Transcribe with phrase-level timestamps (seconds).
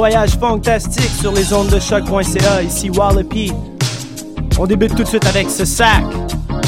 [0.00, 3.52] Voyage fantastique sur les ondes de choc.ca, ici Wallopy.
[4.58, 6.02] On débute tout de suite avec ce sac,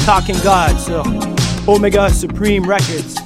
[0.05, 1.03] Talking God sur
[1.65, 3.22] Omega Supreme Records.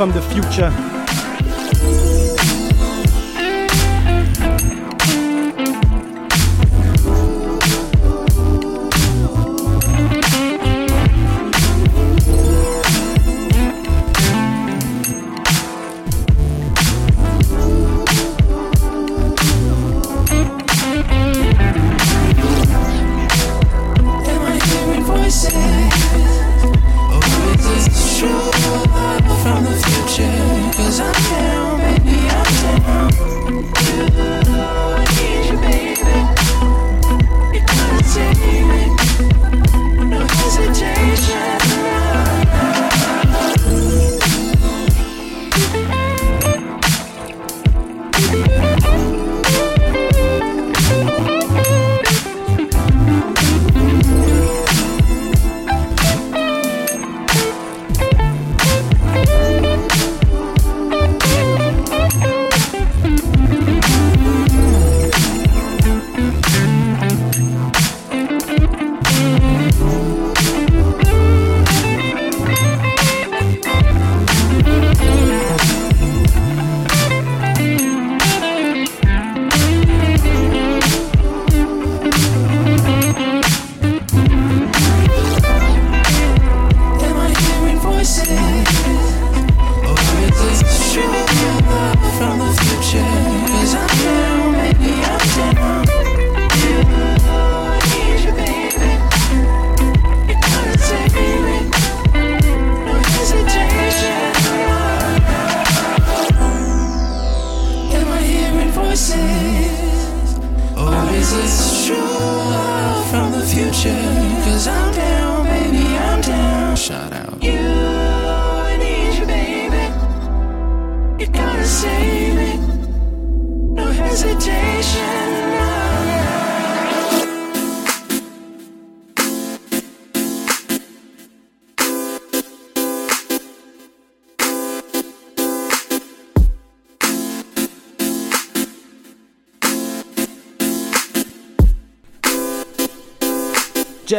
[0.00, 0.89] From the future.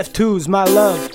[0.02, 1.11] Jeff Two's My Love.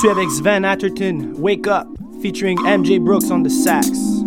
[0.00, 1.88] Poursuit avec Sven Atherton, Wake Up,
[2.22, 4.17] featuring MJ Brooks on the sax.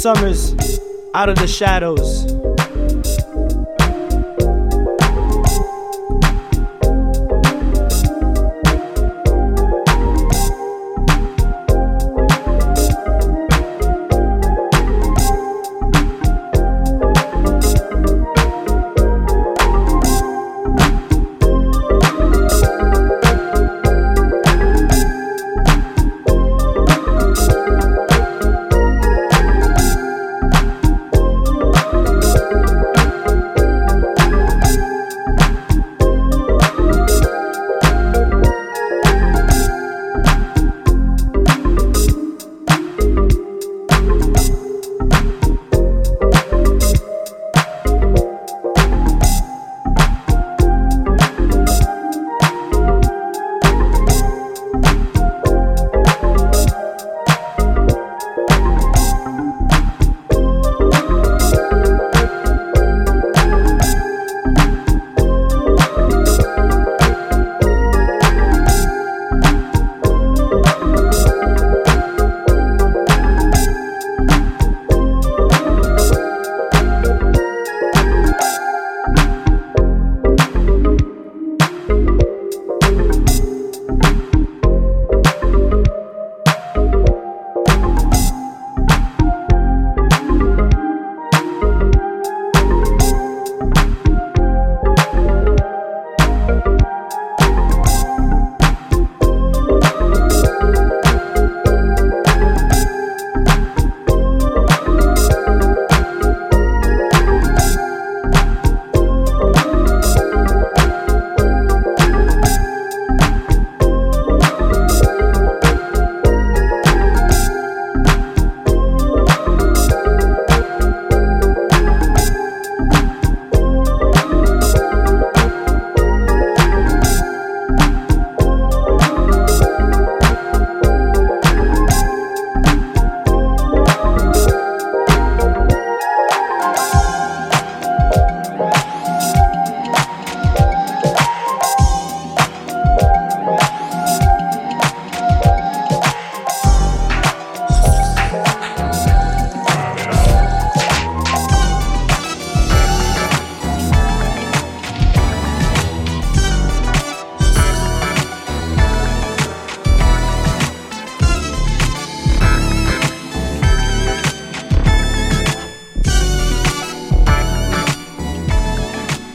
[0.00, 0.54] Summers,
[1.12, 2.27] Out of the Shadows.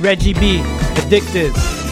[0.04, 0.62] Reggie B,
[0.98, 1.83] Addictive.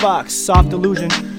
[0.00, 1.29] Fox, Soft Illusion.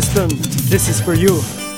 [0.00, 0.30] system,
[0.70, 1.69] this is for you.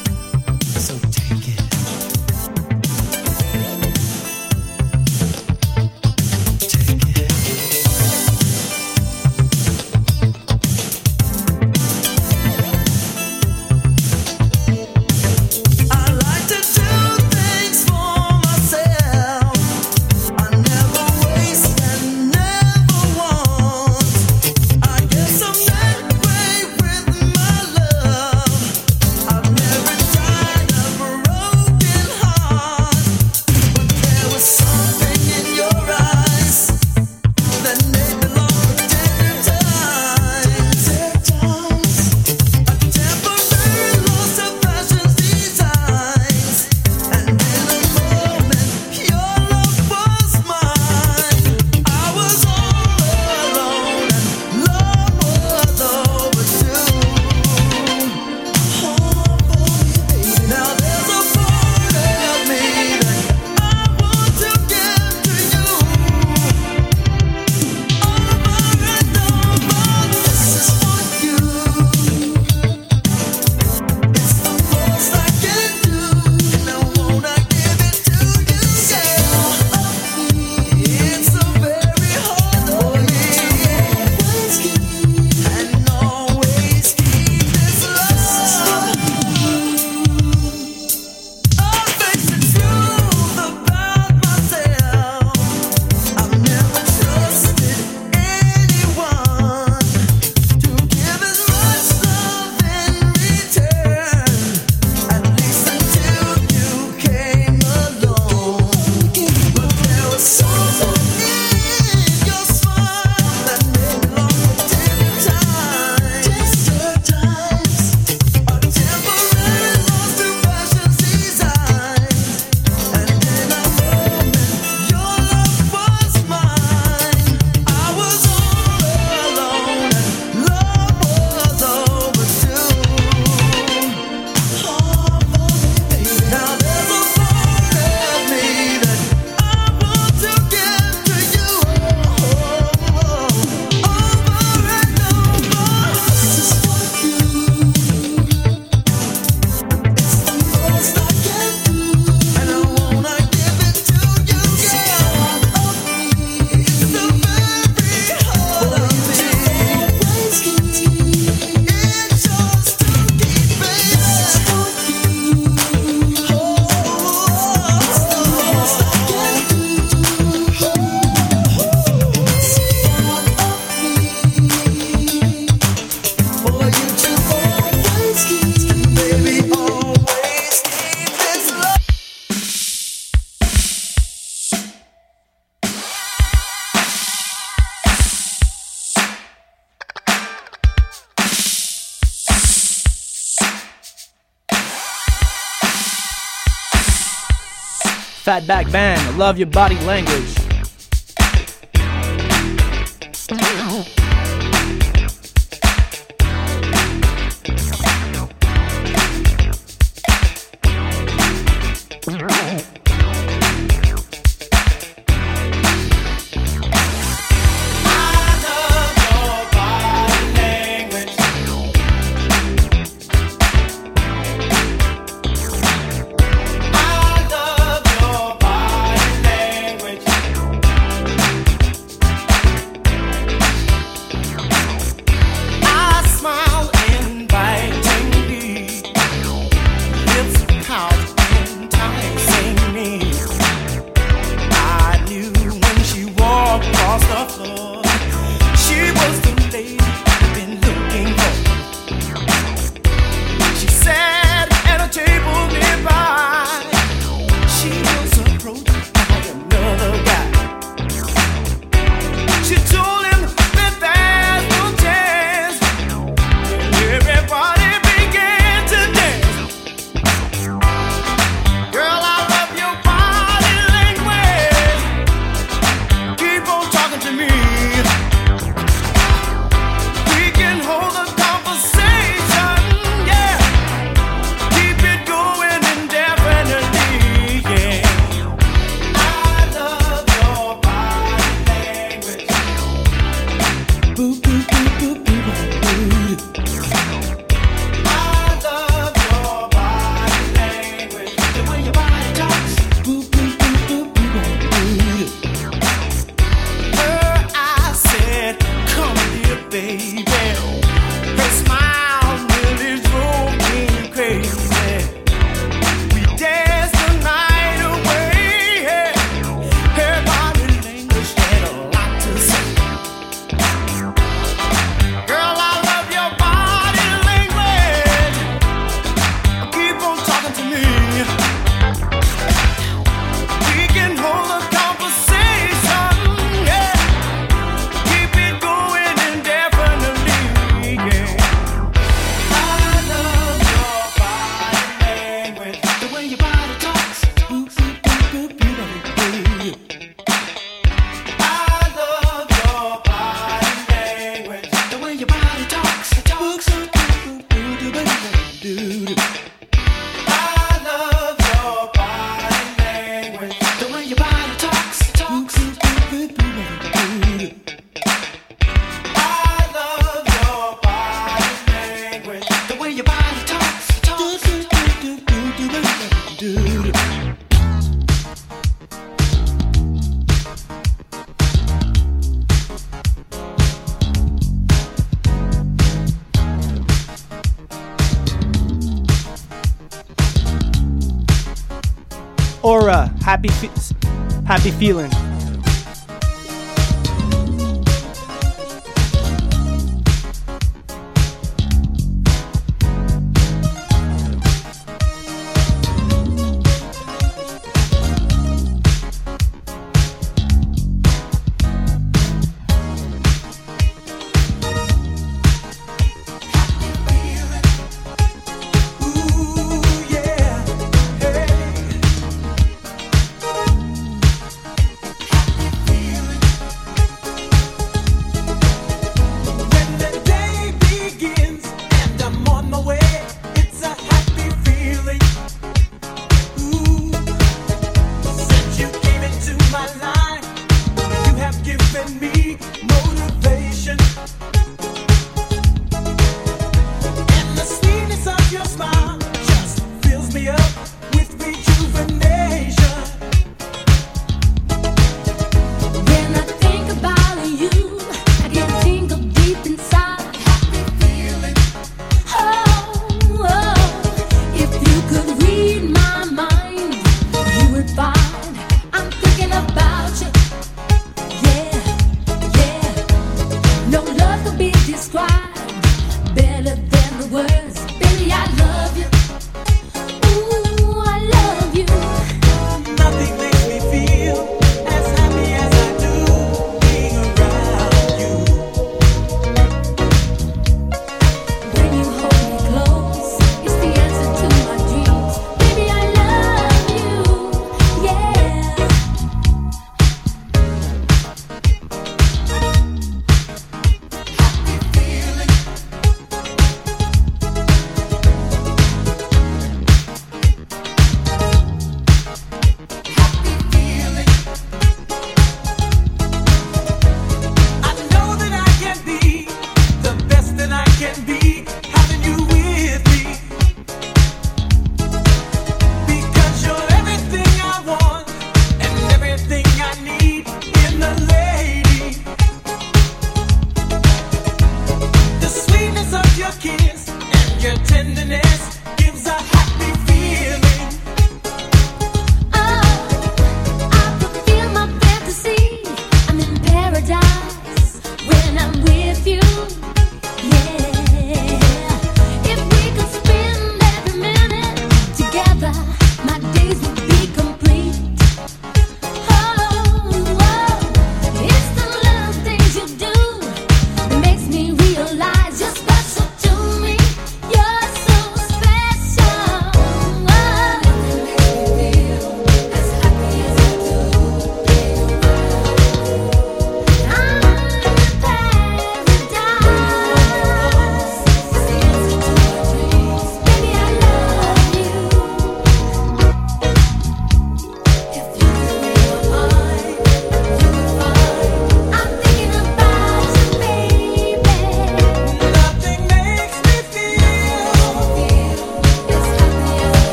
[198.23, 200.42] Fatback Band, Love Your Body Language.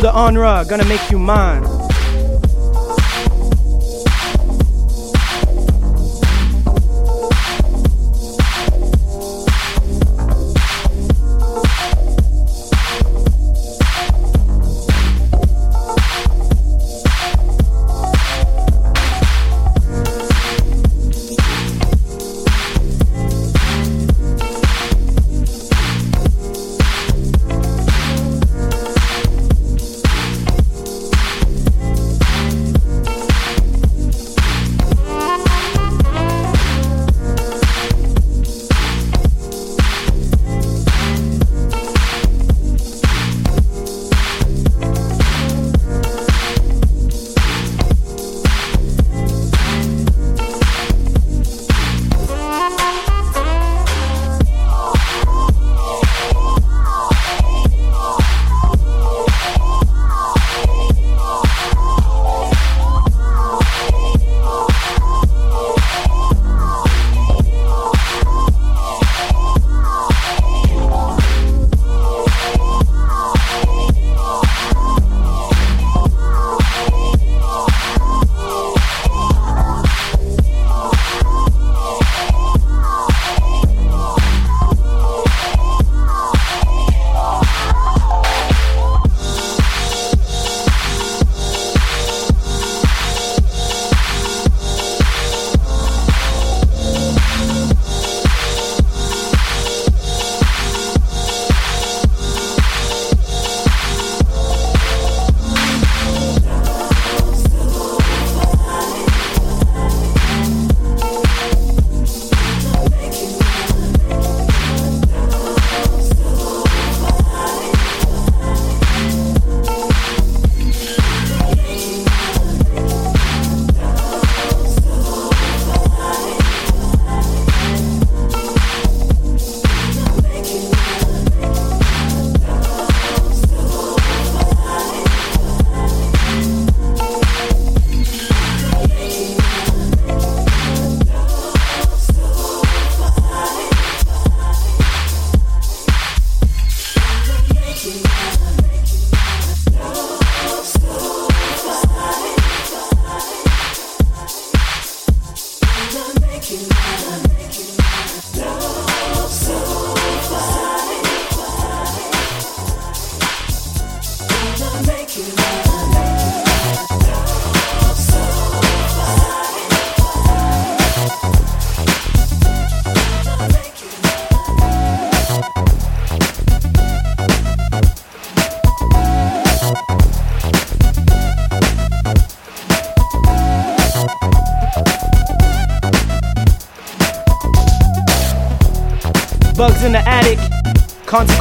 [0.00, 1.79] the honor, gonna make you mine.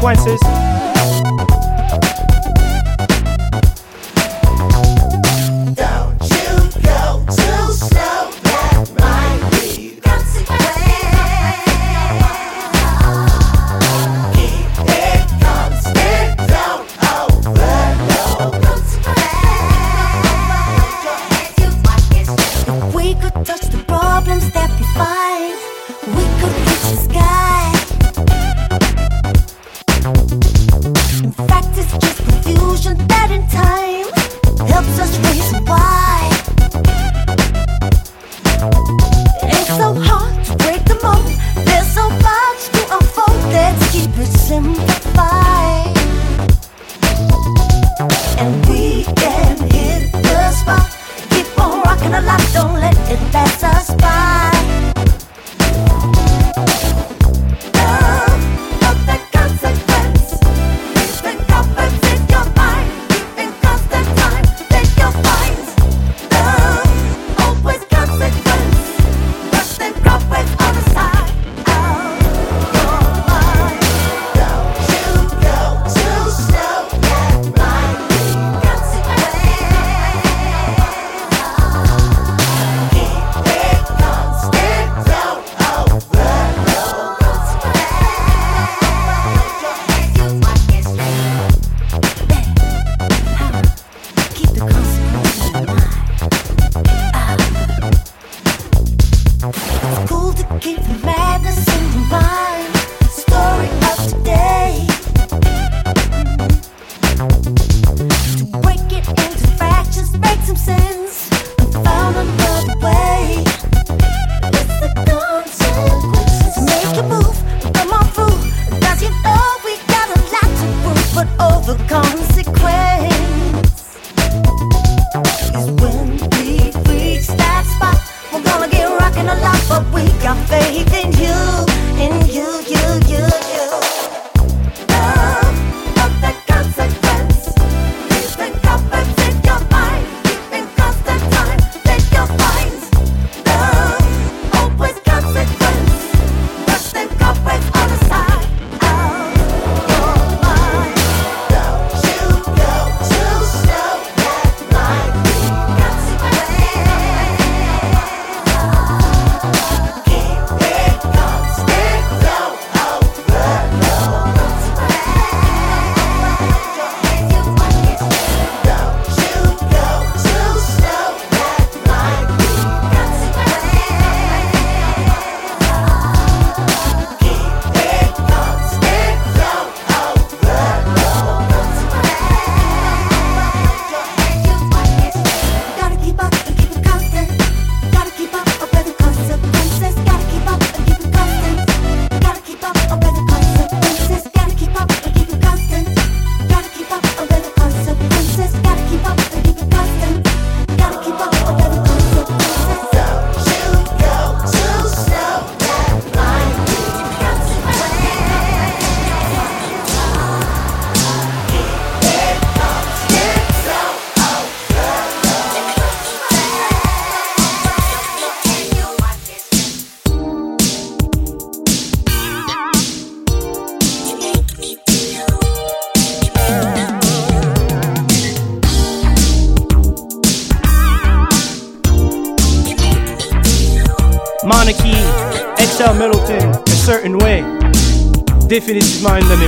[0.10, 0.49] Consequences.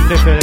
[0.08, 0.41] Siempre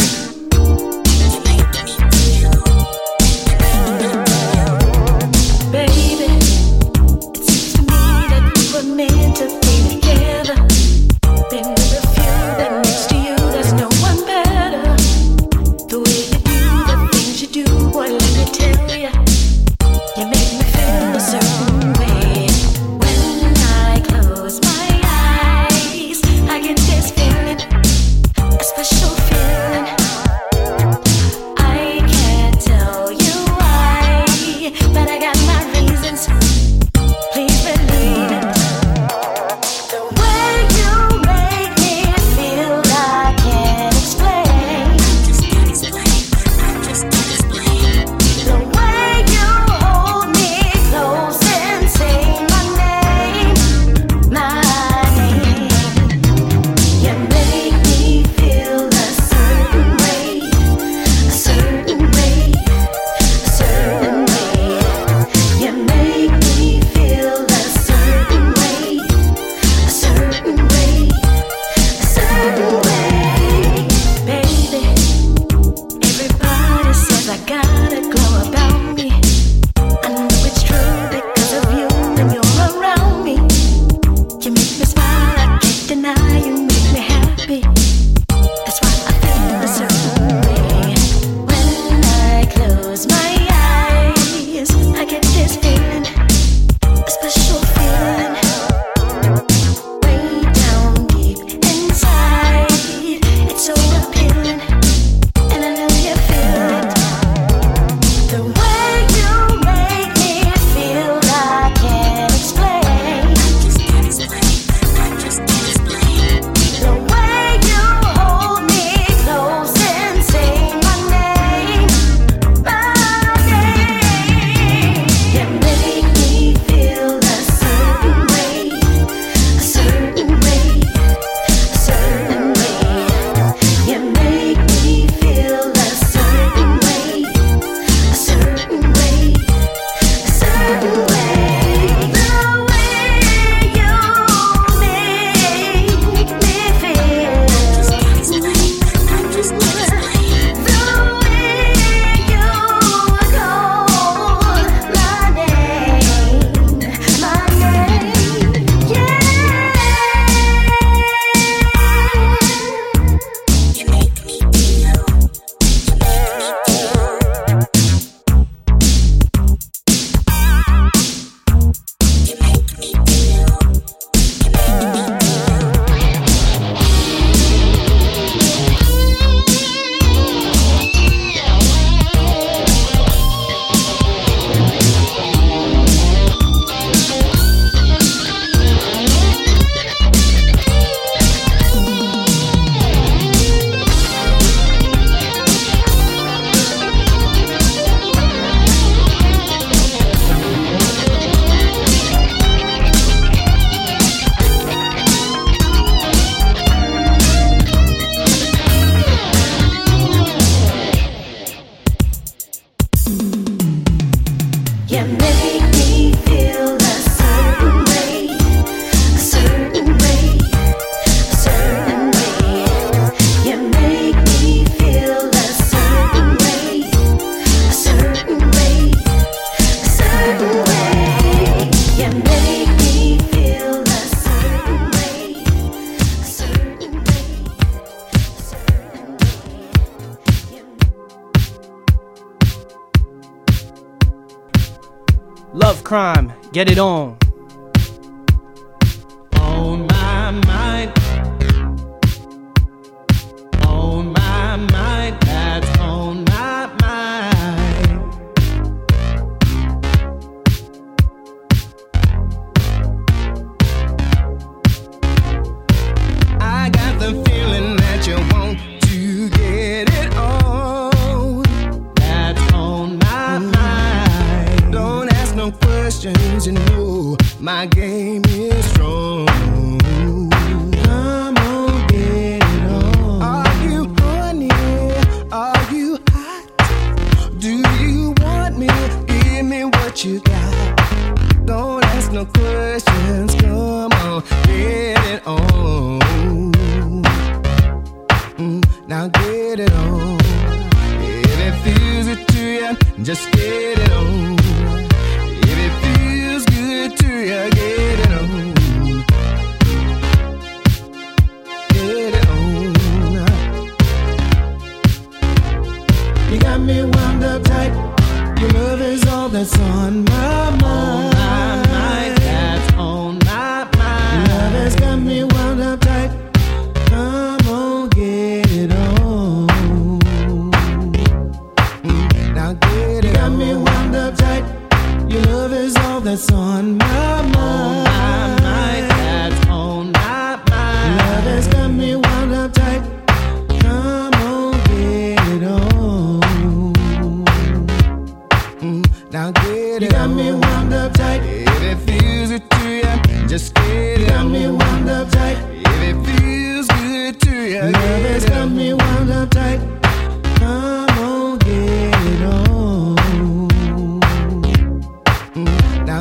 [246.60, 247.19] Get it on.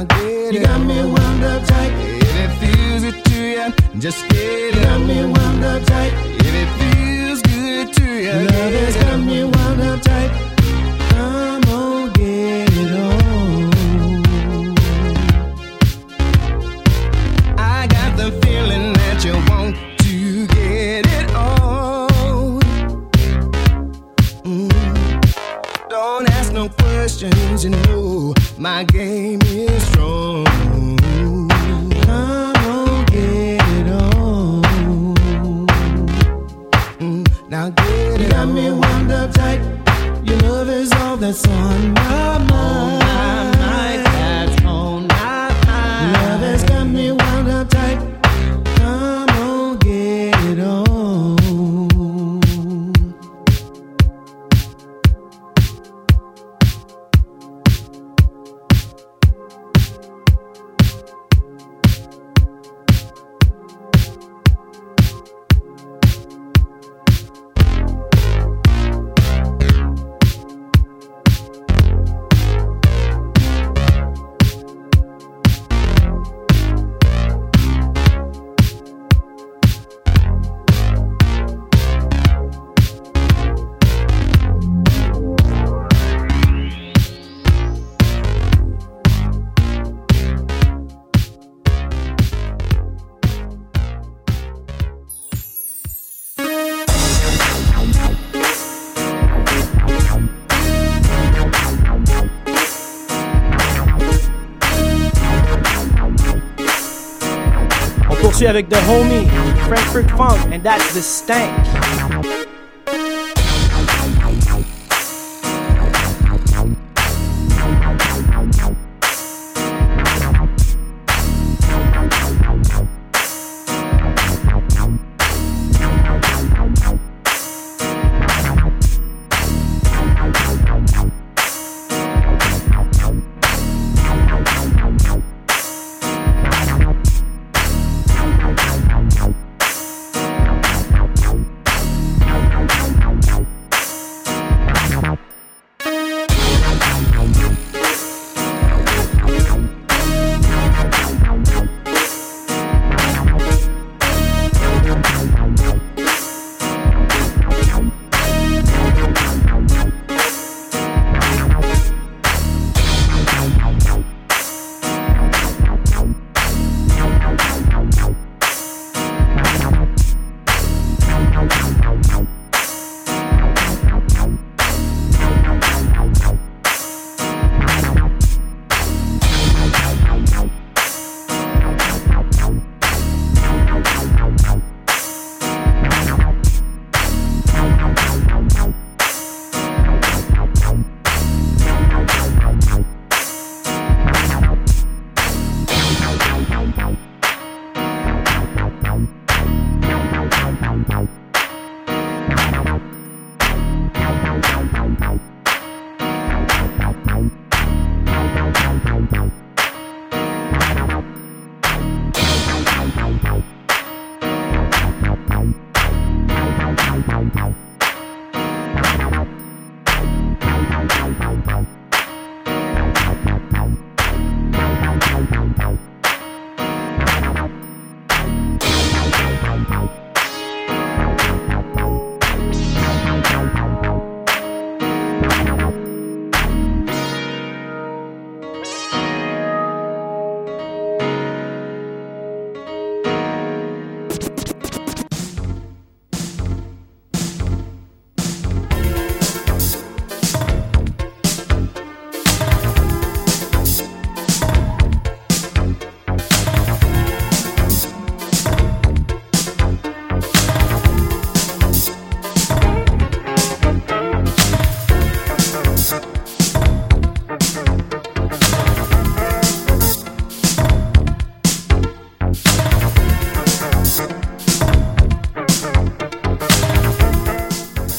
[0.08, 0.54] get you it.
[0.54, 1.92] You got me wound up tight.
[2.22, 4.74] If it feels it to you, just get it.
[4.76, 4.82] you.
[4.82, 6.12] Got me wound up tight.
[6.46, 10.57] If it feels good to you, love has got me wound up tight.
[108.48, 109.28] avec the homie
[109.68, 112.57] Frankfurt Funk, and that's the stank.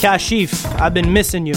[0.10, 1.53] Kashif, I've been missing you.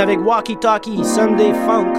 [0.00, 1.91] avec Walkie Talkie, Sunday Funk.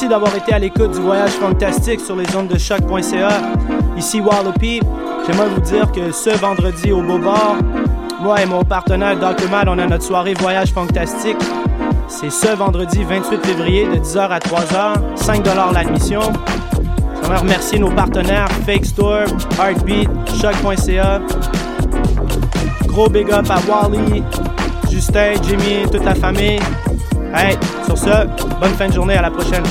[0.00, 3.42] Merci d'avoir été à l'écoute du voyage fantastique sur les ondes de choc.ca.
[3.98, 4.80] Ici Wallopy.
[5.26, 7.18] J'aimerais vous dire que ce vendredi au Beau
[8.22, 9.50] moi et mon partenaire Dr.
[9.50, 11.36] Mad, on a notre soirée voyage fantastique.
[12.08, 15.44] C'est ce vendredi 28 février de 10h à 3h, 5
[15.74, 16.22] l'admission.
[17.20, 19.26] J'aimerais remercier nos partenaires Fake Store,
[19.58, 20.08] Heartbeat,
[20.40, 21.20] Choc.ca.
[22.86, 24.22] Gros big up à Wally,
[24.90, 26.58] Justin, Jimmy, toute la famille.
[27.34, 28.26] Hey, sur ce,
[28.58, 29.64] bonne fin de journée, à la prochaine.